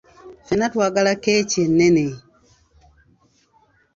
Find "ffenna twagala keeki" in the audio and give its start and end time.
0.43-1.59